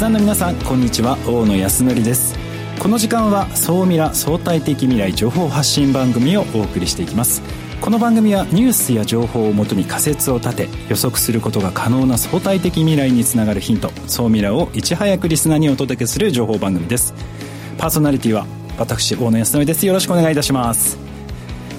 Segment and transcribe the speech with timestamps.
[0.00, 1.18] スナーの皆さんこんにちは。
[1.26, 2.34] 大野康則です。
[2.78, 7.42] この時間は総ミラ相対的未来情報発信番組をお送りしていきます。
[7.82, 17.12] この番組はニュースや情報をもとに仮説を立て予測することが可能な相対的未来につながるヒント総ミラをいち早くリスナーにお届けする情報番組です。
[17.76, 18.46] パーソナリティは
[18.78, 19.84] 私大野康則です。
[19.84, 21.09] よろしくお願いいたします。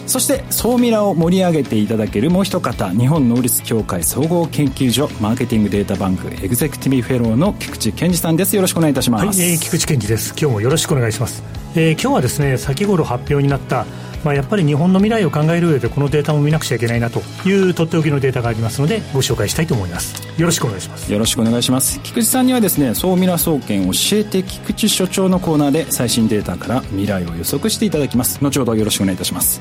[0.07, 8.55] そして総ミラを盛り上げていただけるもう一方日本能率協会総合研究所マーケティングデータバンクエグゼクティブフェローの菊池健二さんです。
[8.55, 10.33] よろしくお願いいたします、はい、えー、菊池健二です。
[10.37, 11.43] 今日もよろしくお願いします、
[11.75, 13.85] えー、今日はですね先頃発表になった
[14.23, 20.21] まあ、やっぱり日本の未来を考える上でこのデータも見なくちゃいけないなというとっておきのデータがありますのでご紹介したいと思います。
[20.39, 21.11] よろしくお願いします。
[21.11, 21.99] よろしくお願いします。
[22.03, 28.37] 菊池さんにはですね総ミラ総研教えて菊池所長のコーナーで最新データから未来を予測していただきます。
[28.43, 29.59] 後ほどよろしくお願いいたします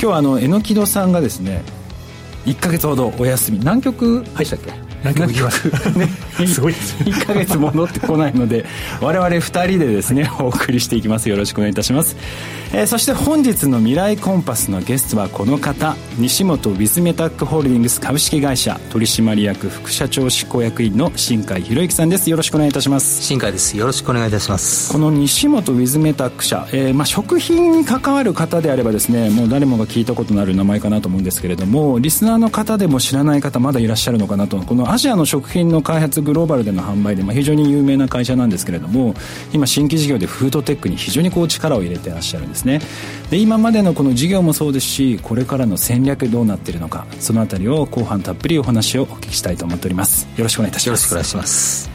[0.00, 1.62] 今日はあの榎戸さんがですね
[2.44, 3.58] 1か月ほどお休み。
[3.58, 4.72] 南極でしたっけ、
[5.04, 6.08] 南極行きますね。
[6.46, 6.96] すごいです。
[7.04, 8.64] 1か月戻ってこないので
[9.00, 11.28] 我々2人でですねお送りしていきます。
[11.28, 12.16] よろしくお願いいたします、
[12.72, 22.30] えー、そして本日の未来コンパスのゲストはこの方西本ウィズメタックホールディングス株式会社取締役副社長執行役員の新海博之さんです。
[22.30, 23.22] よろしくお願いいたします。
[23.22, 23.76] 新海です。
[23.76, 24.92] よろしくお願いいたします。
[24.92, 39.14] この西本ウィズメタック社、えーまあ、食品に関わる方であればですねもう誰もが聞いたことのある名前かなと思うんですけれどもリスナーの方でも知らない方まだいらっしゃるのかなとこのアジアの食品の開発グローバルでの販売で、まあ、非常に有名な会社なんですけれども
[39.52, 42.80] 今新規事業でフードテックに非常にこう力を入れてらっしゃるんですね。
[43.30, 50.26] で今までのこの事業もそうですしこれからの戦略どうなっているのかそのあたりを後半たっぷりお話をお聞きしたいと思っております。
[50.36, 51.12] よろしくお願いいたします。
[51.12, 51.90] よろしくお願いします。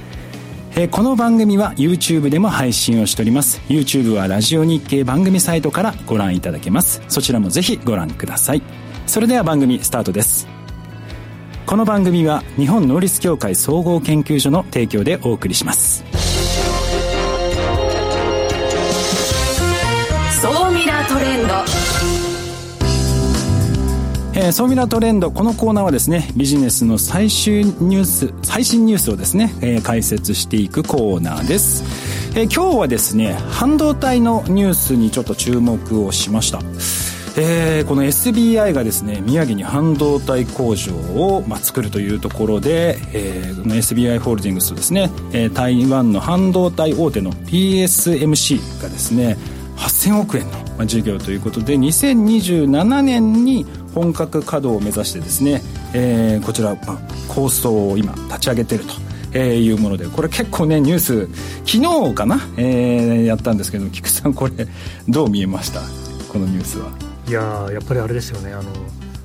[0.75, 3.59] えこの番組は YouTube でも配信をしております。
[3.69, 7.02] YouTube はラジオ日経番組サイトからご覧いただけます。
[7.08, 8.61] そちらもぜひご覧ください。
[9.08, 10.52] それでは番組スタートです
[11.73, 16.04] この番組は日本能率協会総合研究所の提供でお送りします。
[20.39, 21.54] 総ミラートレンド。
[24.36, 31.83] えー、ソーミラトレンドこのコーナーはですねビジネスの最終ニュース最新ニュースをですね、えー、解説していくコーナーです、
[32.38, 36.62] えー、今日はですね半導体のニュースにちょっと注目をしました
[37.36, 49.38] えー、この SBI がですね宮城に半導体工場を、まあ、作るというところで、えー、この SBI ホールディングスとですね、えー、台湾の半導体大手の PSMC がですね
[49.77, 50.45] 8000億円
[50.77, 53.65] の事業ということで2027年に
[53.95, 55.61] 本格稼働を目指してですね、
[55.95, 56.98] えー、こちら、まあ、
[57.33, 58.94] 構想を今立ち上げてると。
[59.36, 61.27] えー、いうものでこれ結構ねニュース
[61.65, 64.67] 昨日かな、えー、やったんですけど菊さんこれ
[65.10, 65.82] どう見えました？
[66.32, 66.92] このニュースは
[67.28, 68.72] いややっぱりあれですよねあの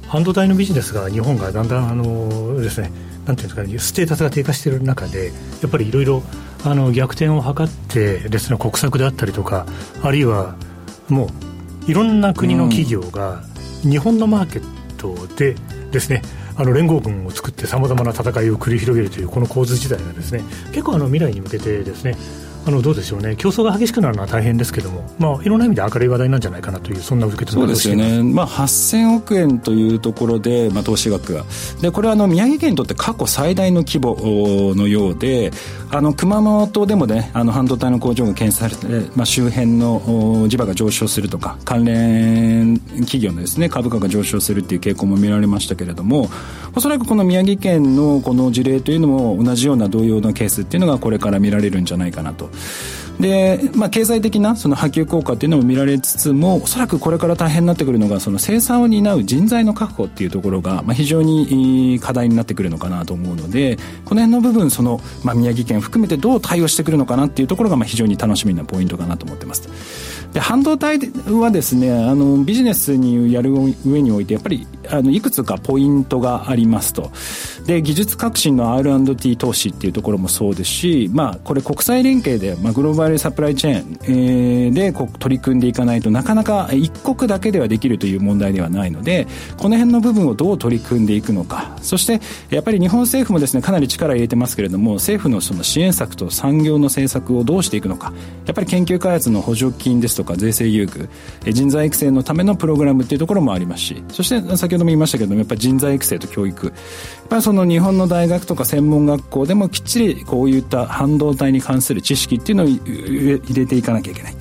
[0.06, 2.91] 半導体のビジネスが日本がだんだんあのですね
[3.26, 6.22] なんていうんですかねステータスが低下している中でやっぱりいろいろ
[6.92, 9.66] 逆転を図ってですね国策であったりとか
[10.03, 10.56] あるいは
[11.08, 11.28] も
[11.87, 13.42] ういろんな国の企業が
[13.82, 15.56] 日本のマーケットで
[15.91, 16.20] ですね、
[16.56, 22.14] あの連合軍を作ってさまざまな戦いを繰り広げるというこの構図自体がですね結構あの未来に向けてですね
[22.68, 23.34] あのどうでしょうね。
[23.34, 31.46] 競争が激しくなるのは大変ですけども、まあ、いろんな意味で明るい話題なんじゃないかなというそんな受け止めそうですよね、まあ、8000億円というところで、まあ、投資額が。
[31.80, 35.50] でこれはあの宮城県にとって過去最大の規模のようで
[35.90, 46.28] あの熊本でもねあの半導体の工場が検出されて、まあ、周辺の地場が上昇するとか関連企業のですね株価が上昇するっていう傾向も見られましたけれども
[46.74, 52.50] おそらくこの宮城県のこの事例というのも同じような同様のケースっていうのがこれから見られるんじゃないかなと
[53.20, 69.69] で、まあ、経済的なその波及効果っていうのも見られつつもおそらくこれから大変になってくるのがその生産を担う人材の確保っていうところが、まあ、非常に課題になってくるのかなと思うのでこの辺の部分その、まあ、宮城県含めてどう対応してくるのかなっていうところが、まあ、非常に楽しみなポイントかなと思ってます。
[70.32, 70.99] で半導体
[71.32, 73.50] はですねあのビジネスにやる
[73.87, 77.10] 上においてやっぱりあのいくつかポイントがありますと
[77.69, 89.26] で技術革新の R&T 投資っていうところもそうですし、まあ、これ国際連携で、まあ、グローバルサプライチェーン、えー、で取り組んでいかないとなかなか一国だけではできるという問題ではないので
[89.59, 91.76] この辺の部分をどう取り組んでいくのか。
[91.82, 98.15] そしてやっぱり日本政府もですねかなり力を入れてますけれども政府のその支援策と産業の政策をどうしていくのか。
[98.47, 101.06] やっぱり研究開発の補助金ですとか税制優遇
[101.53, 106.73] 人材育成のためのプログラムっていうところもありますしそして先ほども言いましたけどもやっぱり人材育成と教育。
[107.28, 114.36] ぱりその日本の大学とか専門学校でもきっちりこういった半導体に関する知識っていうのを入れていかなきゃいけない。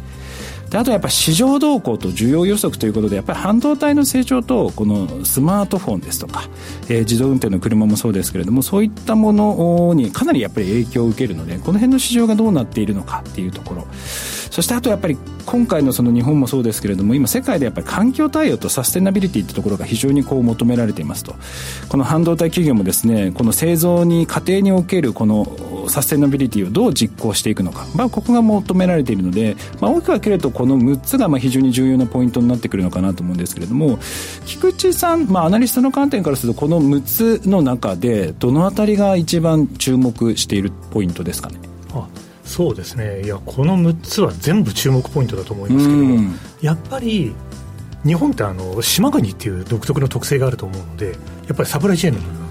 [0.70, 6.50] であとやっぱり市場動向と需要予測ということでやっぱり半導体の成長とこのスマートフォンですとか、
[6.90, 13.88] えー、自動運転の車もそうですけれどもそういったものにかなりやっぱり影響を受けるのでこの辺の市場がどうなっているのかっていうところ。
[14.58, 21.36] そしてあとやっぱり今回のその日本もそうですけれども今世界でやっぱり環境対応とサステナビリティってところが非常にこう求められていますと。
[21.90, 25.46] この半導体企業もですねこの製造に家庭におけるこの
[25.90, 34.00] サステナビリティをどう実行していくのか、まあ、ここが求められているので、まあ、大きく分けるとこの6つがまあ非常に重要なポイントになってくるのかなと思うんですけれども
[34.46, 41.60] 菊池さん、まあ、アナリストの観点からするとこの6つの中でどのあたりが一番注目しているポイントですかね？
[41.94, 42.08] あ
[42.44, 43.24] そうですね。
[43.24, 47.36] いやこの6つは全部注目ポイントだと思いますけども、やっぱり
[48.06, 51.12] 日本ってあの島国っていう独特の特性があると思うので
[51.48, 52.47] やっぱりサプライチェーンの部分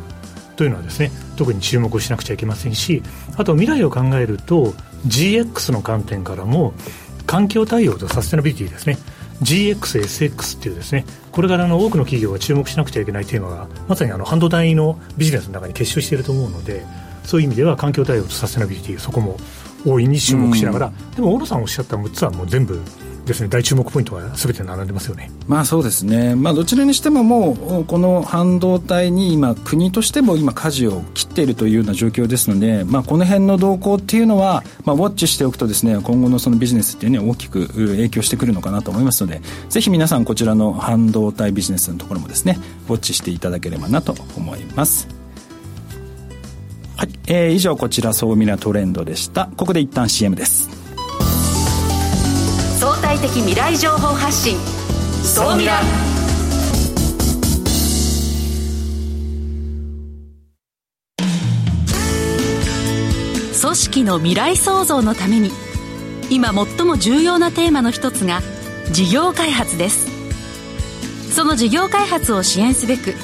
[0.56, 3.02] というのはですね特に注目しなくちゃいけませんし
[3.36, 4.74] あと未来を考えると
[5.06, 6.74] GX の観点からも
[7.26, 8.98] 環境対応とサステナビリティですね
[9.42, 16.84] GX、SX っていうですねこれからの多くの企業が注目しなくちゃいけないテーマがまさにあの半導体のビジネスの中に結集していると思うので
[17.24, 19.36] そういう意味では環境対応とサステナビリティそこも
[19.84, 22.80] 大いに注目しながら、でも大野さんおっしゃった6つはもう全部
[23.26, 25.30] ですね大注目ポイントがすべて並んでますよね。
[25.48, 26.36] まあそうですね。
[26.36, 42.58] まあどちらにしてももうこの半導体に今国としても今舵を切っているというような状況ですので、まあこの辺の動向っていうのはまあウォッチしておくとですね今後のそのビジネスっていうのは大きく影響してくるのかなと思いますので、ぜひ皆さんこちらの半導体ビジネスのところもですね
[42.88, 45.08] ウォッチしていただければなと思います。
[46.96, 50.85] はい、えー、以上こちら総ミラトレンドでしたここで一旦 CM です
[53.16, 54.58] 相対的未来情報発信。
[55.22, 55.80] 総ミラ
[63.60, 65.50] 組織の未来創造のために
[66.30, 68.40] 今最も重要なテーマの一つが
[68.92, 70.06] 事業開発です。
[71.34, 73.14] その事業開発を支援すべく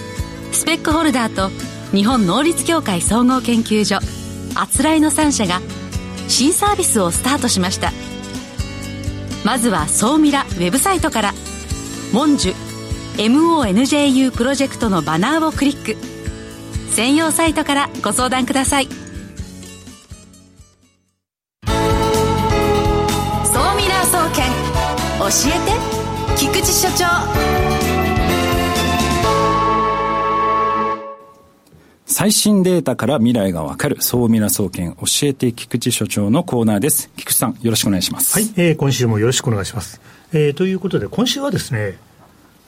[0.53, 1.51] スペックホルダーと
[1.95, 3.99] 日本能率協会総合研究所
[4.55, 5.61] あつらいの3社が
[6.29, 7.93] 新サービスをスタートしました。
[9.45, 11.35] まずは総ミラウェブサイトから
[12.13, 12.55] 「モンジュ
[13.17, 15.97] MONJU プロジェクト」のバナーをクリック。
[16.93, 19.02] 専用サイトからご相談ください。
[32.23, 37.11] 最新データから未来がわかる総ミラ総研教えて菊池所長のコーナーです。
[37.17, 38.39] 菊池さん、よろしくお願いします。
[38.39, 40.01] はい、えー、今週もよろしくお願いします。
[40.33, 41.99] えー、ということで、今週はですね、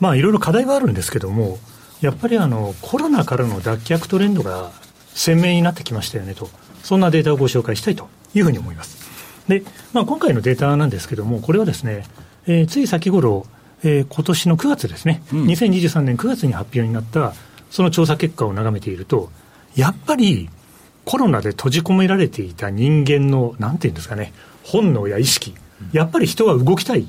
[0.00, 1.60] まあいろいろ課題はあるんですけども、
[2.00, 4.72] やっぱりあの、コロナからの脱却トレンドが
[5.14, 6.50] 鮮明になってきましたよねと、
[6.82, 8.98] そんなデータをご紹介したいというふうに思います。
[9.46, 9.62] で、
[9.92, 12.02] まあ今回のデータなんですけども、これはですね、
[12.48, 13.46] えー、つい先頃、
[13.84, 17.34] えー、今年の9月ですね、うん、2023年9月に発表になった
[17.70, 19.30] その調査結果を眺めていると、
[19.76, 20.48] やっぱり
[21.04, 24.32] コロナで閉じ込められていた人間の、なんていうんですかね、
[24.62, 25.54] 本能や意識、
[25.92, 27.06] やっぱり人は動きたい、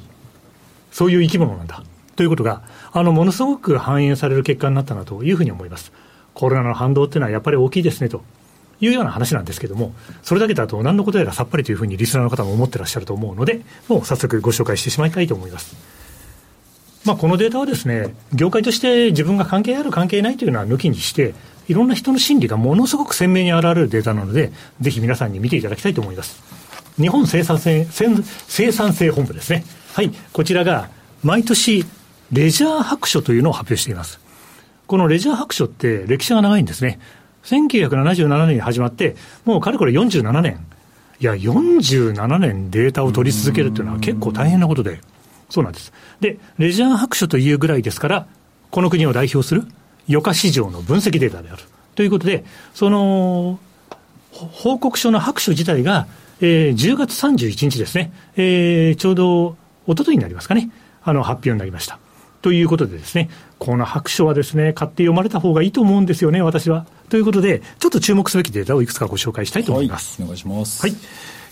[0.92, 1.84] そういう生き物なんだ。
[2.16, 5.92] ということが、あの、ものすごく反映される結果になったなというふうに思います。
[6.34, 8.24] コロナの反動っていうのはやっぱり大きいですねと
[8.82, 15.76] いうような話なんですけども、それだけだと何のことやらさっぱりというふうにリスナーの方も思ってらっしゃると思うので、もう早速ご紹介してしまいたいと思います。
[17.06, 21.36] まあ、このデータはですね、業界として自分が関係ある関係ないというのは抜きにして、
[21.68, 26.42] いろんな人の心理がものすごく鮮明に現れるデータなので、ぜひ皆さんに見ていただきたいと思います。
[26.98, 29.66] 日本生産性生産性本部ですね。
[29.94, 30.90] はい、こちらが
[31.24, 31.86] 毎年
[32.32, 34.20] レジャー白書というのを発表しています。
[34.88, 37.00] このレジャー白書って歴史が長いんですね。
[37.44, 40.66] 1977年に始まって、もうかれこれ47年。
[41.20, 45.00] いや、47年データを取り続けるというのは結構大変なことで。
[45.50, 45.94] そうなんです。
[46.20, 48.28] で、レジャー白書というぐらいですから、
[48.72, 49.68] この国を代表する
[50.10, 51.64] 余価市場の分析データである。
[51.96, 53.60] ということで、その、
[54.32, 56.08] 報告書の白書自体が、
[56.42, 59.58] えー、10月31日ですね、えー、ちょうど
[59.88, 60.70] 一昨日になりますかね、
[61.04, 62.00] あの、発表になりました。
[62.42, 66.86] ということでですね、この白書はですね、買って読まれた方がいいと思うんですよね、私は。
[67.10, 70.22] ということで、ちょっと注目すべきデータをいくつかご紹介したいと思います。
[70.22, 70.82] はい、お願いします。
[70.82, 70.96] はい。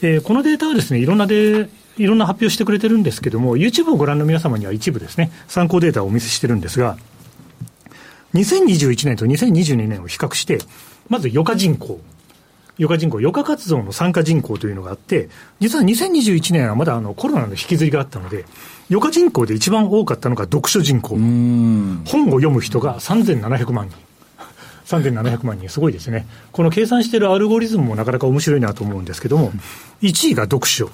[0.01, 6.97] えー、このデータはですね、いろんなで、いろんな発表してくれてるんですけども、YouTube をご覧の皆様には一部ですね、参考データをお見せしてるんですが、
[8.33, 10.59] 2021年と2022年を比較して、
[11.09, 11.99] まず余価人口。
[12.79, 18.45] 余価人口、余価活動の参加人口というのがあって、実は2021年はまだあのコロナの引きずりがあったので、
[18.89, 21.09] 余価人口で一番多かったのが読書人口。
[21.09, 23.97] 本を読む人が3700万人。
[24.85, 26.25] 3700万人、すごいですね。
[26.51, 29.53] この計算しているアルゴリズムもなかなか面白いなと思うんですけども、
[30.01, 30.89] 1位が読書、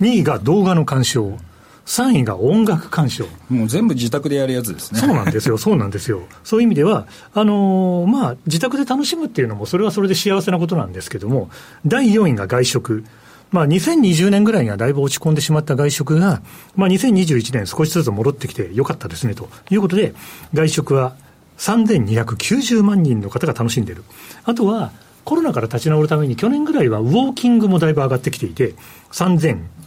[0.00, 1.38] 2位が動画の鑑賞、
[1.86, 3.26] 3位が音楽鑑賞。
[3.48, 5.00] もう全部自宅でやるやつですね。
[5.00, 6.22] そうなんですよ、 そうなんですよ。
[6.44, 11.50] そういう意味では、あのー、まあ、自宅で楽しむっていうのも、それはそれで幸せなことなんですけども、
[11.86, 13.04] 第4位が外食。
[13.50, 16.40] まあ、2020年ぐらいにはだいぶ落ち込んでしまった外食が、
[16.76, 20.14] まあ、2021年少しずつ戻ってきてよかったですね、ということで、
[20.54, 21.14] 外食は
[21.58, 24.04] 3290万人の方が楽しんでいる。
[24.44, 24.92] あとは、
[25.24, 28.74] コロナから立ち直るために去年ぐらいはウォーキングもだいぶ上がってきていて、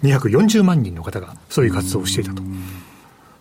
[0.03, 2.43] 240万人の方がそういう活動をしていたと。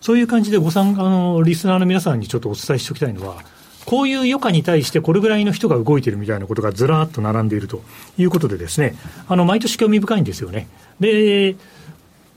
[0.01, 3.37] そういう感じでご参加のリスナーの皆さんにちょっとお伝えしておきたいのは、
[3.85, 7.81] こういう余暇に対してこれぐらいの人が動いてるみたいなことがずらっと並んでいると
[8.17, 8.95] いうことでですね、
[9.27, 10.67] あの、毎年興味深いんですよね。
[10.99, 11.55] で、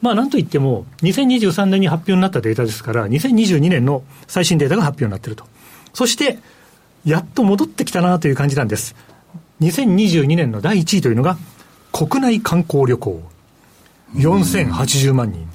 [0.03, 5.45] まあなんといっても、2023年に発表になったデータですから、2022年の最新データが発表になっていると。
[5.95, 6.39] そして、
[7.05, 8.97] やっと戻ってきたなという感じなんです。
[9.61, 11.39] 2022年の第1位というのが、
[11.93, 13.23] 国内観光旅行。
[14.15, 15.49] 4080万人。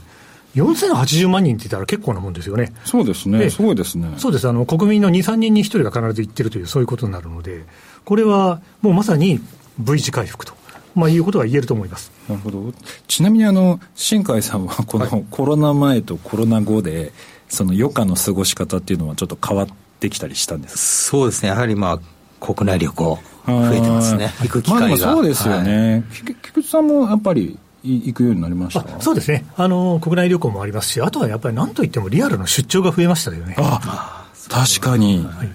[0.56, 2.74] 4080万人って言ったら結構なもんですよね。
[2.84, 3.50] そうですね。
[3.50, 4.14] すごいですね。
[4.18, 4.48] そうです。
[4.48, 7.64] あの、国民の2、3人に1人が必ず行ってるという、そういうことになるので、
[8.04, 9.40] これはもうまさに
[9.80, 10.54] V 字回復と。
[10.96, 12.74] まあ、いうことは言えると思いますなるほど
[13.08, 17.14] ちなみにあの新海さんはこのコロナ前とコロナ後で、
[17.48, 19.68] その余暇の過ごし方っていうのはちょっと変わっ
[20.00, 29.02] てきたりしたんですそうですねやはりまあ国内旅行増えてますね行く機会が、まあ、そうですよね、はい、菊池さんもやっぱり行くようになりました？
[29.02, 29.46] そうですね。
[29.56, 33.56] あの、国内旅行もありますし、あとはやっぱりなんといってもリアルの出張が増えましたよね。
[33.58, 35.50] あ確かに、はい、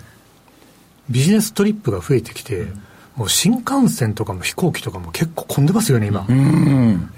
[1.11, 2.83] ビジネストリップが増えてきて、うん、
[3.17, 6.27] もう新幹線とかも飛行機とかも結構混んでますよね、今。
[6.29, 7.11] うん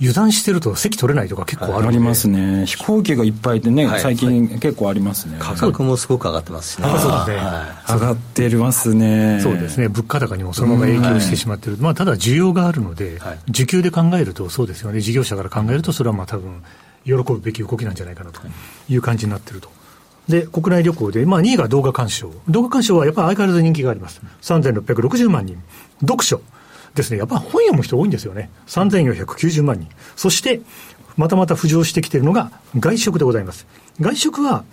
[0.00, 2.64] 油断してると席取れないとか結構あるありますね。
[2.64, 5.36] 飛行機がいっぱいでね、はい、最近結構ありますね。
[5.38, 6.88] 価格もすごく上がってますしね。
[6.88, 7.36] そうですね。
[7.86, 9.40] 上がってますね。
[9.42, 9.88] そうですね。
[9.88, 11.76] 物価高にもそのまま影響してしまってる。
[11.78, 13.18] まあ、ただ需要があるので、
[13.50, 15.00] 需給で考えるとそうですよね。
[15.00, 16.62] 事業者から考えると、それはまあ多分、
[17.04, 18.40] 喜ぶべき動きなんじゃないかなと
[18.88, 19.68] いう感じになってると。
[20.28, 22.32] で、国内旅行で、まあ2位が動画鑑賞。
[22.48, 24.22] 動画鑑賞はやっぱり相変わらず人気があります。
[24.40, 25.62] 3660万人。
[26.00, 26.40] 読書。
[26.94, 28.50] ですね、やっぱ本読む人多いんですよね。
[28.66, 29.88] 3490万人。
[30.16, 30.60] そして、
[31.16, 33.66] またまた浮上してきているのが外食でございます。
[34.00, 34.64] 外食は、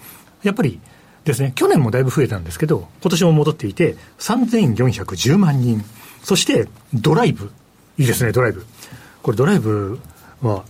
[0.44, 0.80] やっぱり
[1.26, 5.84] ですね、去年もだいぶ増えたんですけど、今年も戻っていて、3410万人。
[6.24, 7.52] そして、ドライブ。
[7.98, 8.66] いいですね、ドライブ。
[9.22, 10.00] これドライブ
[10.42, 10.64] は、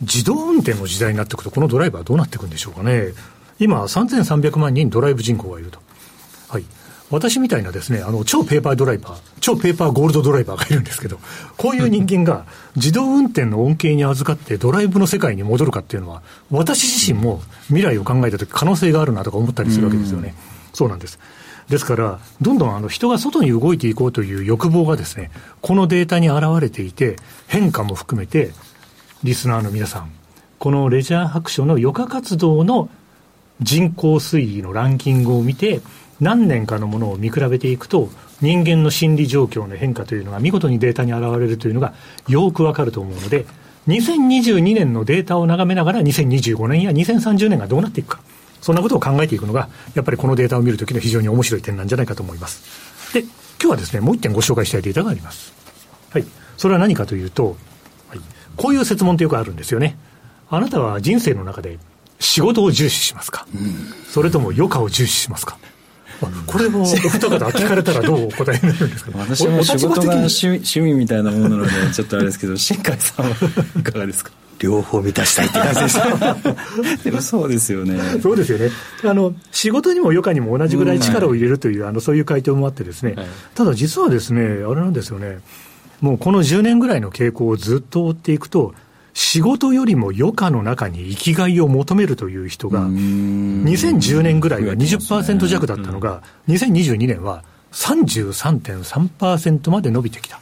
[0.00, 3.08] 自動運転の時代になっていくと、このドライブはどうなっていくんでしょうかね。
[3.58, 5.80] 今、3300万人ドライブ人口がいると。
[6.56, 6.64] はい。
[7.10, 11.20] 私みたいなですね、あの、超ペーパードライバー、超ペーパーゴールドドライバーがいるんですけど、
[11.56, 20.34] こういう人間が自動運転の恩恵に預かってドライブの世界に戻るかっていうのは、私自身も未来を考えたとき可能性があるなとか思ったりするわけですよね。
[20.72, 21.18] うそうなんです。
[21.68, 28.50] ですから、どんどんあの人が外に動いていこうという欲望がですね、このデータに現れていて、変化も含めて、
[29.22, 30.10] リスナーの皆さん、
[30.58, 32.88] このレジャー白書の余暇活動の
[33.60, 35.80] 人口推移のランキングを見て、
[36.20, 41.94] 何年かのものを見比べていくと、人間の心理状況の変化というのが見事にデータに現れるというのが
[42.28, 43.46] よくわかると思うので、
[43.88, 48.20] 2022年のデータを眺めながら2025年や2030年がどうなっていくか、
[48.60, 53.12] そんなことを考えていくのが、やっぱりこのデータを見るときの非常に面白い点なんじゃないかと思います。
[53.14, 53.30] で、今
[53.60, 55.52] 日はですね、もう一点ご紹介したいデータがあります。
[56.10, 56.24] はい。
[56.56, 57.56] それは何かというと、
[58.08, 58.20] はい、
[58.56, 59.96] こういう説問ってよくあるんですよね。
[60.48, 61.78] あなたは人生の中で
[62.18, 63.74] 仕事を重視しますか、うん、
[64.10, 65.58] それとも余暇を重視しますか？
[66.46, 69.18] これもお二方聞かれたらどうお答えになるんですか？
[69.18, 73.32] 私も仕事が趣趣味みたいなものなのでちょっとあれですけど 新海さんは
[73.78, 74.30] いかがですか？
[74.58, 77.98] 両方満たしたいって感じです でもそうですよね。
[78.22, 78.70] そうですよね。
[79.04, 85.40] あの仕事にも余暇にも同じぐらい力を入れるという、うんはい、あのそういう回答もあってですね、はい、ただ実はですねあれなんですよね。
[86.00, 88.74] もうこの10年ぐらいの傾向をずっと追っていくと
[89.16, 97.42] 仕事よりも余暇の中に生きがいを求めるという人が、2010年ぐらいは20%弱だったのが、2022年は
[97.72, 100.38] 33.3%まで伸びてきた。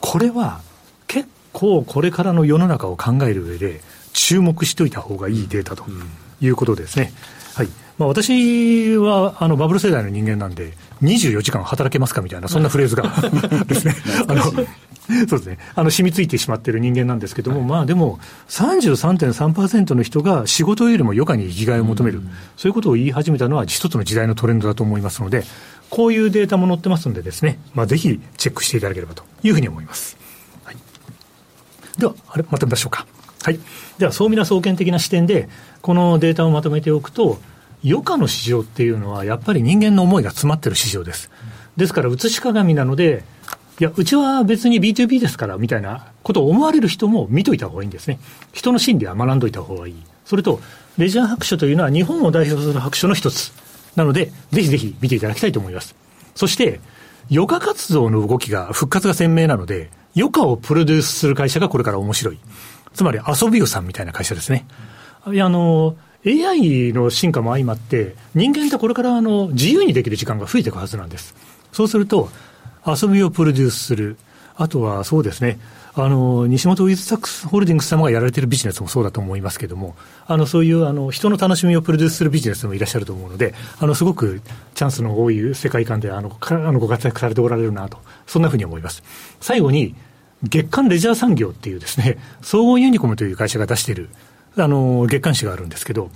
[0.00, 0.62] これは
[1.08, 3.82] 結構これからの世の中を考える上で
[4.14, 5.84] 注目しておいた方がいいデータと
[6.40, 7.12] いうことですね。
[7.54, 7.68] はい。
[7.98, 10.72] まあ、私はあのバブル世代の人間なんで、
[11.02, 13.02] 24時間働けますかみたいな、そんなフレーズが
[13.66, 13.94] ですね、
[14.26, 14.42] あの
[15.28, 15.58] そうですね。
[15.74, 18.18] あの、染みついてしまっている人間なんですけども、はい、まあでも、
[18.48, 25.44] 33.3%の人が仕事よりも余暇に生きがいを求める、うん、そういうことを言い始めたのは一つの時代のトレンドだと思いますので、
[25.90, 30.16] こういうデータも載ってますのでですね、まあぜひチェックしていただければというふうに思います。
[30.64, 30.76] はい、
[31.98, 33.06] では、あれ、まとめましょうか。
[33.42, 33.60] はい。
[33.98, 35.48] では、総ミラ総研的な視点で、
[35.82, 37.38] このデータをまとめておくと、
[37.84, 41.30] 余暇の市場っていうのは、やっぱり人間の思いが詰まってる市場です。
[41.76, 43.24] ですから、写し鏡なので、
[43.80, 48.18] いや、うちは別に B2B ですからみたいなことを思われる人も見といた方がいいんですね。
[48.52, 49.94] 人の心理は学んどいた方がいい。
[50.24, 50.60] それと、
[50.96, 53.52] レジャー白書というのは日本を代表する白書の一つ。
[53.96, 55.94] なので、ぜひぜひ見ていただきたいと思います。
[56.36, 56.80] そして、
[57.30, 62.38] 余暇活動の動きが、復活が鮮明なので、余暇をプロデュースする会社がこれから面白い。
[62.92, 64.66] つまり遊びよさんみたいな会社ですね。
[65.32, 71.34] いや、あの、AI の進化も相まって、人間ってこれからあの自由にできる時間が増えていくはずなんです。
[71.72, 72.30] そうすると、
[72.86, 74.16] 遊びをプロデュースする。
[74.56, 75.58] あとはそうですね、
[75.96, 79.94] あの、西本ウィズサックスホールディングス様がやられてるビジネスもそうだと思いますけども、
[80.26, 84.40] あの、そういうあの、人の楽しみをプロデュースするビジネスもいらっしゃると思うので、あの、すごく
[84.74, 89.02] チャンスの多い世界観で、あの、あのご活躍されておられるなと、そんなふうに思います。
[89.40, 89.94] 最後に、
[90.42, 94.08] 月刊レジャー産業っていうですね、総合ユニコムという会社が出している、
[94.56, 96.10] あの、月刊誌があるんですけど、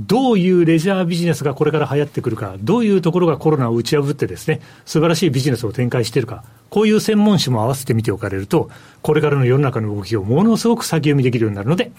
[0.00, 8.70] どういうレジャービジネスがこれから流行ってくるか、どういうところがコロナを打ち破ってですね、素晴らしいビジネスを展開しているか、こういう専門誌も合わせて見ておかれると、
[9.02, 11.90] これからの世の中の動きをものすごく先読みできるようになるので、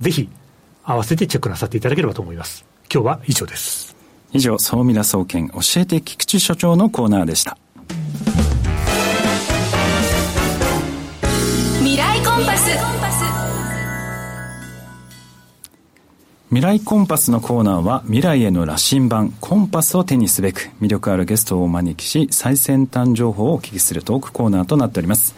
[0.00, 0.28] ぜひ
[0.84, 2.64] 合わせてチェックなさっていただければと思います。
[2.92, 3.96] 今日は以上です。
[4.32, 7.56] 以上、総ミラ総研教えて菊池所長のコーナーでした。
[16.56, 25.34] 未来コンパスのコーナーは未来への羅針盤コンパスを手にすべく魅力あるゲストをお招きし最先端情報をお聞きするトークコーナーとなっております。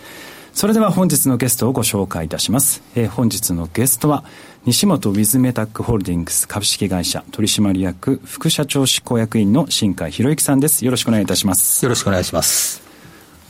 [0.53, 4.23] それでは本日のゲストをご紹介いたします、えー、本日のゲストは
[4.65, 10.85] 西本ウィズメタックホールディングス株式会社取締役副社長執行役員の新海博之さんです。
[10.85, 11.85] よろしくお願いいたします。
[11.85, 12.88] よろしくお願いします。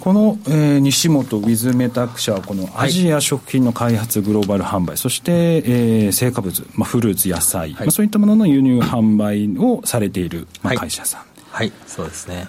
[0.09, 12.49] この、えー、西本ウィズメタック社はこのアジア食品の開発グローバル販売、そして、えー、成果物、まあ、フルーツ野菜、はい、まあ、そういったものの輸入販売をされている、まあ、会社さん、はい、はい、そうですね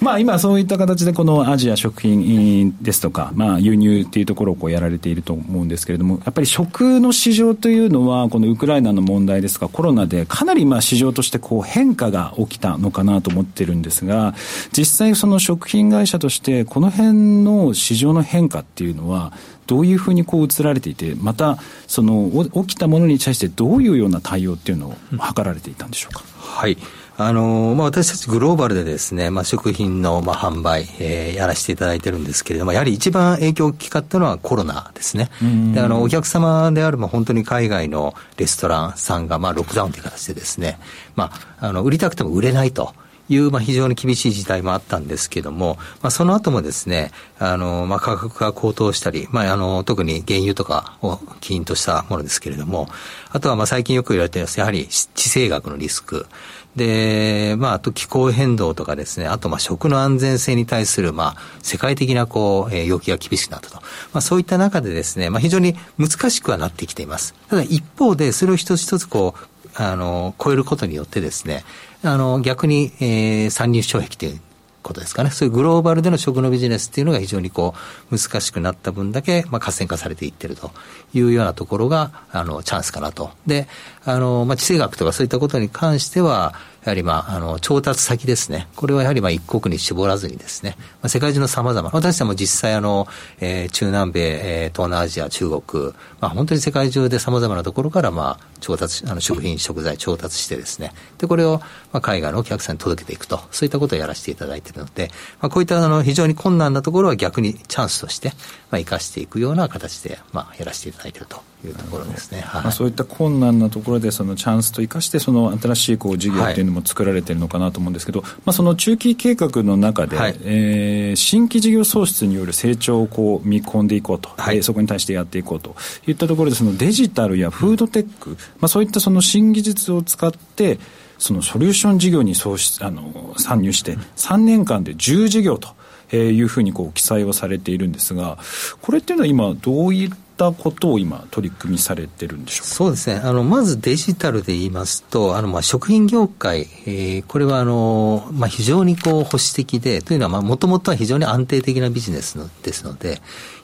[0.00, 14.34] まあ、今そういった形でこのアジア食品ですとか、まあ、輸入っていうところをこうやられていると思うんですけれども、やっぱり食の市場というのは、このウクライナの問題ですとか、コロナでかなりまあ市場としてこう変化が起きたのかなと思ってるんですが、
[14.76, 19.32] 実際その食品会社として、この辺の市場の変化っていうのは、
[19.66, 26.22] どういうふうにこう移られていて、また、その起きたものに対してどういうような対応っていうのを図られていたんでしょうか？
[26.38, 26.76] はい
[27.16, 35.30] あのまあ、私たちグローバルでですね、まあ、食品のまあ販売、えー、やらせていただいてるんですけれども、やはり一番影響大きかったのはコロナですね。
[35.72, 40.80] であのお客様である、まあ、本当に海外のレストランさんがまあロックダウンという形でですね、
[41.14, 42.94] まあ、あの売りたくても売れないと。
[43.28, 52.88] いう、まあ、非常に厳しい事態もあったんですけども、まあ、その後もですね、あの、まあ、価格が高騰したり、まあ、あの、特に原油とかを起因としたものですけれども、
[53.30, 56.26] あとは、まあ、最近よく言われています、やはり地政学のリスク、
[56.76, 63.76] で、まあ、あと気候変動とかですね、あとまあ食の安全性に対する、まあ、世界的なこう、えー、要求が厳しくなったと。
[63.76, 63.82] ま
[64.14, 67.34] あ、そういった中でですね、まあ、非常に難しくはなってきています。
[67.48, 71.64] ただ一方で、それを一つ一つこう、あの、超えることによってですね、
[72.02, 74.40] あの、逆に、えー、参入障壁という
[74.84, 75.30] ことですかね。
[75.30, 77.74] そういうグローバルでの食のビジネスっていうのが非常にこ
[78.12, 80.70] う、難しくなった分だけ、まあ、活性化されていってると
[81.12, 83.30] いうようなところが、あの、チャンスかなと。
[83.46, 83.66] で、
[84.04, 88.68] あの、まあ、地政学とかそういったことに関しては、やはりまあ、あの、調達先ですね。
[88.76, 93.08] これはやはりまあ一国に絞らずにですね、まあ、世界中の様々、私たちも実際あの、
[93.40, 101.58] えー、中南米、えー、東南アジア、中国、まあ本当に世界中で様々なところからまあ、調達、あの、食品、食材調達してですね、で、これを
[101.92, 105.08] まあ海外のお客さんに届けていくと、そういったことをやらせていただいているので、
[105.40, 108.28] まあこういったあの、非常に困難なところは逆にチャンスとして、
[108.70, 111.53] まあ生かしていくような形で、まあやらせていただいていると。
[111.66, 125.74] いうところですね、はい、まあ、そういった困難なところでそのチャンスと生かしてその新しいこう事業っていうのも作られてるのかなと思うんですけど、はい、まあ、その中期計画の中で、はい、えー、新規事業創出による成長をこう見込んでいこうと、はい、そこに対してやっていこうと。
[126.06, 130.78] いったところでそのデジタルやフードテック、まあ、そういったその新技術を使って
[131.18, 135.68] そのソリューション事業に創出あの参入して3年間で10事業と。
[136.12, 138.38] えー、いうふうにこう記載をされているんですが、
[138.82, 153.20] これっていうのは今、どういっったことを今、取り組みされてるんでしょうそうですね、あのまずデジタルで言いますと、あのまあ食品業界、えー、これはあの、まあ、非常にこう保守的で、というのはもともとは非常に安定的なビジネスのですので、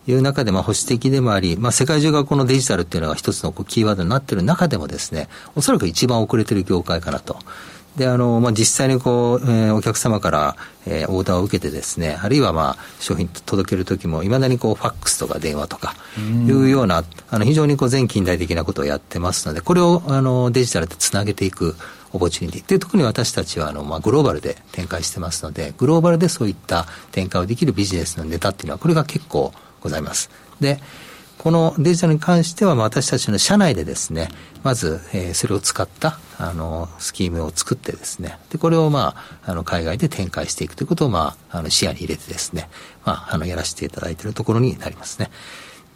[0.07, 7.39] いう中でまあ保守的でもあり、まあ、世界中がこのデジタルっていうのが一つのこうキーワードになってる中でもですね、おそらく一番遅れてる業界かなと。
[7.97, 21.75] で、あの、まあ、実際にこう、えー、お客様から、えー、オーダーを受けてですね、あるいはまあ、商品届けるときも、いまだにこう、ファックスとか電話とか、いうような、あの、非常にこう、全近代的なことをやってますので、これを、あの、デジタルでつなげていく、
[22.13, 30.31] オポチュニティで特に私たちはあの、まあ、グローバルで展開してますのでグローバルでそういった展開をできるビジネスのネタっていうのはこれが結構ございます。
[30.61, 30.81] で
[31.43, 34.29] このデジタルに関しては、私たちの社内でですね、
[34.63, 39.15] まず、えー、それを使った、あの、スキームを作ってですね、で、これを、ま
[39.47, 42.69] あ、あの、海外で展開していくということを、まあ、あの、視野に入れてですね、
[43.07, 45.31] まあ、あの、やらせていただいているところになりますね。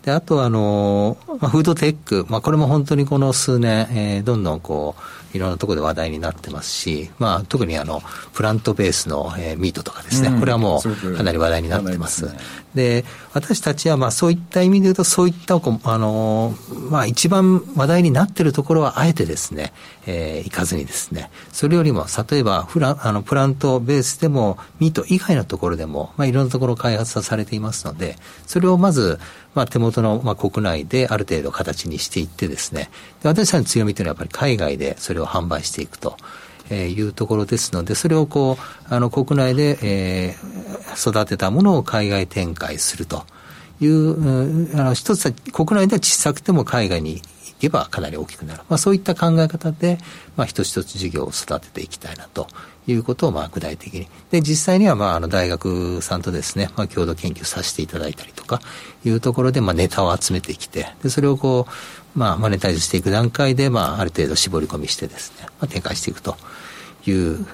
[0.05, 5.03] で、あとあの、まあ、フードテック、まあ、これも本当にこの数年、えー、どんどんこう、
[5.35, 12.31] いろんなところで話題になってますし、まあ、特にあの、プラントベースの、えー、ミートとかですね、うん、これはもうかなり話題になってます。
[12.75, 16.55] で、私たちはまあそういった意味で言うと、そういったあの、
[16.91, 19.73] まあ一番話題になっているところはあえてですね、
[20.07, 28.17] えー、行かずにですね、それよりも、例えばフラあのプラントベースでも、ミート以外のところでも、まあいろんなところ開発されていますので、
[28.47, 29.19] それをまず、
[29.55, 32.91] まあ手元の、まあ、国内である程度形にしていってですね、
[33.23, 36.17] で私たちの強みというのはやっぱり海外でそれを販売していくと。
[36.71, 43.25] えー、いうところですので、それをこう、あの、国内で、えー、育てたものを海外展開すると
[43.81, 47.23] いう、うあの、一つは、国内では小さくても海外に行
[47.61, 48.63] けばかなり大きくなる。
[48.69, 49.99] まあ、そういった考え方で、
[50.37, 52.47] まあ、一つ一つ事業を育てていきたいなと
[52.87, 54.09] いうことを、まあ、具体的に。
[54.31, 58.61] で、実際には、まあ、あの、大学さんとですね、まあ、共同研究させていただいたりとか、
[59.05, 61.73] いうところで、まあ、ネタを集めてきて、で、それをこう、
[62.15, 66.37] まあ、マネタイズしていく段階で、まあ、ある程度絞り込みしてですね、まあ、展開していくと
[67.07, 67.47] いう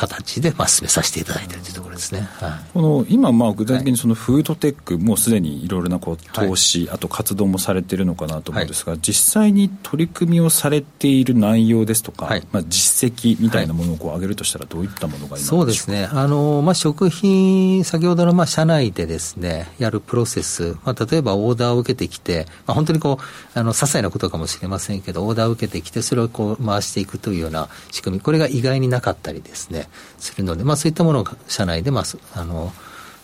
[0.00, 29.89] 形で、まあ、進めさせていただいているというところですね、はい、この今、まあ、具体的にそのフードテック、もうすでにいろいろなこう投資、はい、あと活動もされているのかなと思うんですが、はい、実際に取り組みをされている内容ですとか、はい、まあ、実績みたいなものをこう上げるとしたら、どういったものがそうですね、あのまあ、食品、先ほどのまあ社内でですねやるプロセス、まあ、例えばオーダーを受けてきて、まあ、本当にこうあの些細なことかもしれませんけど、オーダーを受けてきて、それをこう回していくというような仕組み、これが意外になかったりですね。
[30.18, 32.72] するので、まあ、そういったものを社内で、まああの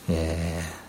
[0.09, 0.87] えー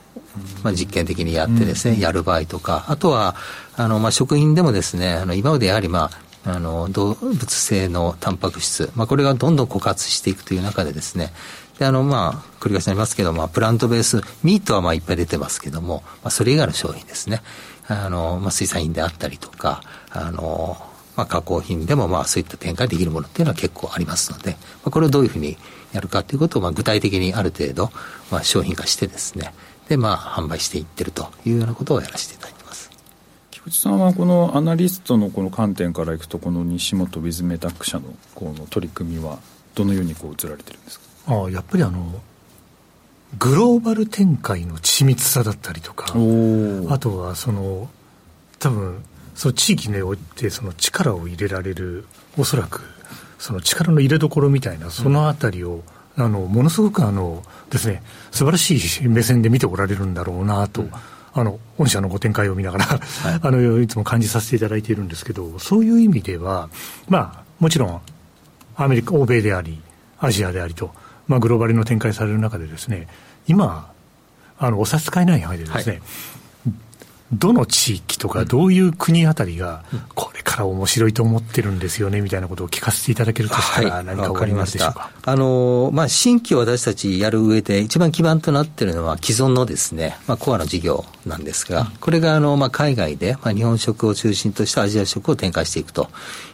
[0.64, 3.36] まあ、実験的にやってですね、うん、やる場合とか、あとは
[3.76, 6.10] あの、まあ、食品でもですねあの今までやはり、ま
[6.46, 11.34] あ、あの動物性のタンパク質、まあ、これがどんどん枯渇していくという中でですね
[11.78, 17.42] であのまあ繰り返しになりますけど、まあ、プラントベースミートはまあいっぱい出てますけども、まあ、それ以外の商品ですね。
[17.88, 20.78] あの、まあ、水産品であったりとかあの
[21.18, 25.58] まあ、加工品でもまあそういった展開できるものっていうのは結構ありますので、まあ、これをどういうふうに
[25.92, 27.92] やるかということをまあ具体的にある程度
[28.32, 29.54] まあ商品化してですね、
[29.90, 32.92] でまあ販売していってるというようなことをやらせていただいてます。
[33.50, 39.40] 菊池さんはこのアナリストのこの観点からいくとこの西本ウィズメタック社のこの取り組みは
[39.76, 41.34] どのようにこう映られてるんですか？
[41.34, 42.22] ああやっぱりあの
[43.40, 47.90] グローバル展開の緻密さだったりとかあとはその
[48.60, 49.04] 多分
[49.38, 52.06] その地域においてその力を入れられる
[52.38, 52.82] おそらく
[53.38, 55.84] その力の入れどころみたいなそのあたりを、
[56.18, 60.92] うん、あのものすごくあのですね素晴らしい目線で見ておられるんだろうなと、うん、
[61.34, 63.00] あの御社のご展開を見ながら、はい、
[63.44, 66.70] あのいつも感じさせていただいているんですけどそういう意味では
[67.08, 68.02] まあもちろん
[68.76, 69.80] アメリカ欧米であり
[70.20, 70.92] アジアでありと、
[71.28, 73.08] まあ、グローバルの展開される中でですね
[73.48, 73.92] 今
[74.58, 76.02] あのお差し支えない範囲でですね、はい
[77.34, 79.84] どの地域とか、どういう国あたりが、
[80.16, 85.12] これから面白いと思ってるんですよねみたいなことを聞かせていただけるとしたら、何か分かりますでしょうか？
[85.24, 96.10] あのまあ、新規を私たちやる上で、一番基盤となっているのは、既存のですね、まあ、コアの事業なんですが、これがあの、まあ、海外で、まあ、日本食を中心としたアジア食を展開していくと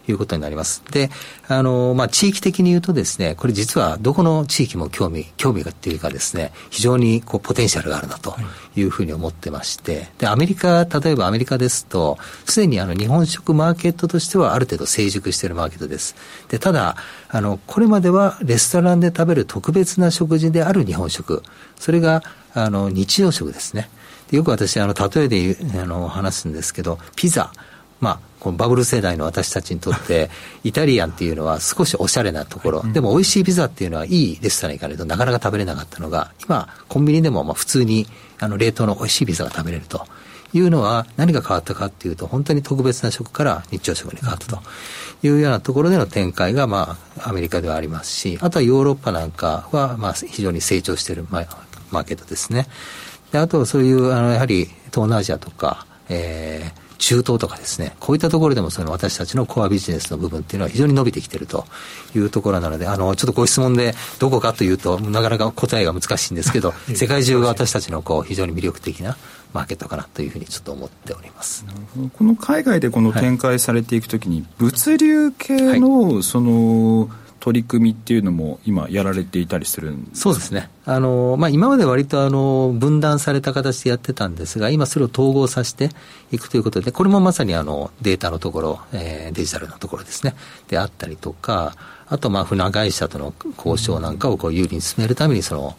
[0.08, 0.84] いうことになります。
[0.92, 1.12] で、
[1.48, 8.36] あの、まあ、地域的に言うとですね、これ実はどこの地域も興味、興味がっていうかですね、非常にこう、ポテンシャルがあるなと
[8.76, 16.16] いうふうに思ってまして、で、アメリカ、例えばアメリカですと、すでにあの、日本食マーケットとしてはある程度成熟しているマーケットです。
[16.50, 16.96] で、ただ、
[17.30, 21.44] あの、これまではレストランで食べる特別な食事である日本食、
[21.78, 22.24] それが、
[22.54, 23.90] あの、日常食ですね。
[24.32, 27.52] よく私、あの、例えであの話すんですけど、ピザ、
[28.00, 30.30] まあ、このバブル世代の私たちにとって、
[30.64, 38.08] イタリアンっていうのは少しおしゃれなところ、でも美味しいピザっていうのはいいレストランに行かないとなかなか食べれなかったのが、今、コンビニでもまあ普通に
[38.40, 40.06] あの冷凍の美味しいピザが食べれると。
[40.54, 44.62] いうのは何が変わったかっていうと本当に特別な食から日朝食に変わったと。
[45.28, 52.68] いうようなところでの展開がまあアメリカではありますしあとはヨーロッパなんかはまあ非常に成長しているマーケットですね。
[53.32, 61.66] であとそういうあのやはり東南アジアとか、えー、中東とかですね、こういったところでもその私たちのコアビジネスの部分っていうのは非常に伸びてきていると
[62.16, 69.18] いうところなので、あの、ちょっとご質問でどこかというと、なかなか答えが難しいんですけど、 世界中が私たちのこう非常に魅力的な
[69.52, 71.66] マーケットかなというふうにちょっと思っております。
[72.18, 77.10] この海外でこの展開されていくときに、物流系のその、
[77.44, 80.70] 取り組みっていうのも今やられていたりするんですそうですね。
[80.86, 85.90] あの、まあ、今まで割とあの、分断された形でやってたんですが、今それを統合させて
[86.32, 90.36] いくということで、これもまさにあの、データのところ、えー、デジタルのところですね。
[90.70, 91.76] であったりとか、
[92.08, 95.76] あとまあ、船会社との交渉なんかをこう有利に進めるために、その、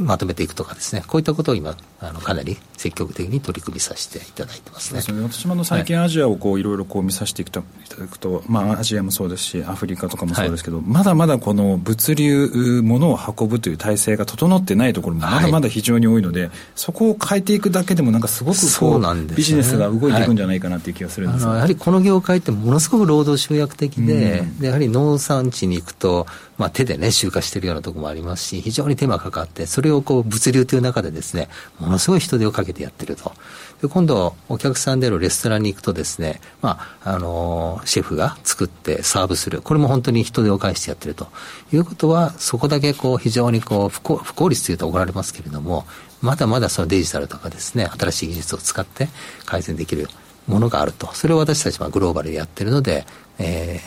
[0.00, 5.00] まとめていくとかですね、こういったことを今、あのかなり積極的に取り組みさせていただいてますね。
[5.00, 5.22] ね。
[5.22, 26.26] 私も最近アジアをこういろいろこう見させていただくと、まあアジアもそうですし、アフリカとかもそうですけど、はい、まだまだこの物流、物を運ぶという体制が整ってないところもまだまだ非常に多いので、はい、そこを変えていくだけでもなんかすごくこう、ね、ビジネスが動いていくんじゃないかなという気がするんです、はい、やはりこの業界ってものすごく労働集約的で、うん、でやはり農産地に行くと、
[26.58, 33.32] まあ、手でね、集荷しているようなところもありますし、非常に手間かかって、それをこう物流という中でですね、ものすごい人手をかけてやってると。
[33.80, 39.62] で今度、お客さんであるレストランに行くとですね、まあ、あのシェフが作ってサーブする。
[39.62, 41.28] これも本当に人手を介してやってると
[41.72, 45.86] いうことは、そこだけこう非常にこう不効不効率というと怒られますけれども、
[46.22, 49.08] まだまだそのデジタルとかですね、新しい技術を使って
[49.46, 50.08] 改善できる
[50.48, 51.14] ものがあると。
[51.14, 53.06] それを私たちはグローバルでやってるので、
[53.38, 53.80] え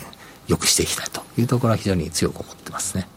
[0.00, 0.13] ー、
[0.48, 3.08] 良くしていきたいというところは非常に強く思ってますね。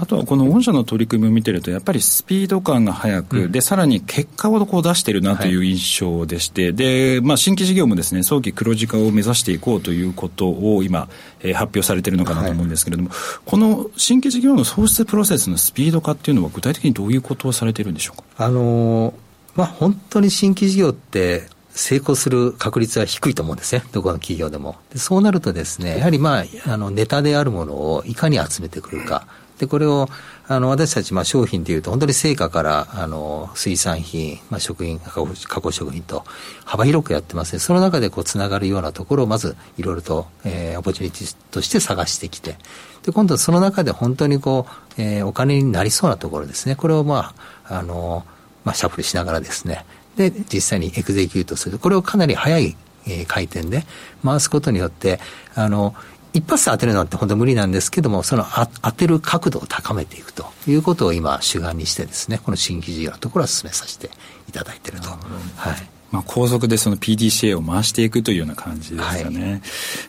[0.00, 11.08] あとはこの御社の取り組みを見てると、やっぱりスピード感が速く、うん、で、さらに結果をこう出してるなという印象でして、はい、で、まあ、新規事業もですね、早期黒字化を目指していこうということを今、
[11.40, 18.24] えー、発表されているのかなと思うんですけれども、はい、この新規事業の創出プロセスのスピード化っていうのは、具体的にどういうことをされているんでしょうか？
[18.36, 19.14] あのー、
[19.56, 23.84] まあ、本当に新規事業って、成功する確率は低いと思うんですね。
[23.92, 24.76] どこの企業でも。
[24.92, 29.28] でそうなるとですね、やはりまあ、あの、ネタであるものをいかに集めてくるか。
[29.58, 30.08] で、これを、
[30.48, 35.12] あの、私たち、まあ、商品でいうと、本当に青果から、あの、水産品、まあ、食品、加
[35.60, 36.24] 工食品と、
[36.64, 37.60] 幅広くやってますね。
[37.60, 42.58] その中で、こう、つながるようなところを、まず、いろいろと、えー、 opportunity として探してきて、
[43.04, 44.66] で、今度、その中で本当にこ
[44.98, 46.74] う、えー、お金になりそうなところですね。
[46.74, 47.34] これを、ま
[47.68, 48.24] あ、あの、
[48.64, 49.84] まあ、シャッフルしながらですね、
[50.18, 51.78] で、実際にエグゼキュートする。
[51.78, 52.76] これをかなり早い、
[53.06, 53.86] えー、回転で
[54.24, 55.20] 回すことによって、
[55.54, 55.94] あの、
[56.34, 58.44] 一発で当てるのって本当無理なんですけども、その
[58.82, 64.10] 当てる角度を高めていくということを今主眼にしてですね、この新規事業のところは進めさせて
[64.48, 65.08] いただいていると。
[65.08, 65.97] はい。
[66.10, 69.50] まあ、高速でその PDCA を回していくというような感じですかね。
[69.50, 69.60] はい、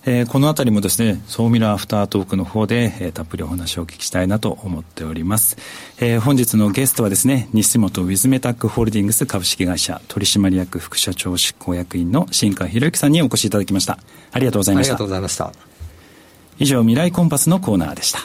[0.06, 5.58] えー、このあたりもですね、総ミラーアフタートークの方で、えー、たっぷりお話をお聞きしたいなと思っております。
[6.00, 14.00] えー、本日のゲストはですね、西本ウィズメタックホールディングス株式会社取締役副社長執行役員の新川博之さんにお越しいただきました。
[14.32, 14.94] ありがとうございました。
[14.94, 15.52] ありがとうございました。
[16.60, 18.20] 以上、未来コンパスのコーナーでした。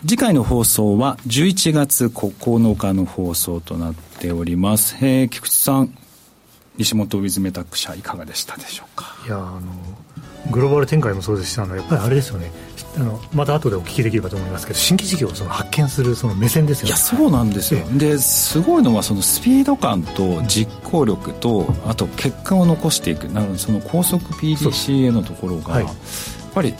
[0.00, 4.96] 次回の放送は11月9日の放送となっております。
[5.00, 5.96] えー、菊池さん、
[6.78, 9.16] 西本ウィズメタック社いかがでしたでしょうか？
[9.26, 9.60] いやあの
[10.50, 12.52] グローバル展開もそうですしあのやっぱりあれですよね。
[12.96, 16.88] あのまた後でお聞きできればと思いますけど新規事業をその発見するその目線ですよね。
[16.88, 25.94] いやそうなんですよ、ですごいのはそのスピード感と実行力とあと結果を残していくなのでその高速 PDCA のところが、はい、やっ
[26.54, 26.74] ぱり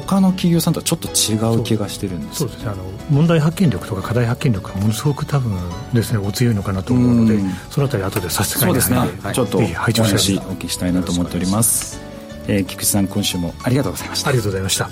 [0.00, 2.70] 他の企業さんとはちょっと違う気がしてるんですそうですね。
[2.70, 5.52] あの問題発見力とか課題発見力がものすごく多分
[5.92, 12.00] ですねお強いのかなと思うので、うそのあたり後でさせてそうですね、はい、ちょっとお話お聞きしたいなと思っております。
[12.46, 14.28] えー、菊池さん今週もありがとうございました。
[14.30, 14.90] ありがとうございました。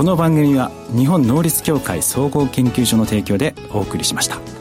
[0.00, 4.59] この番組は日本能率協会総合研究所の提供でお送りしました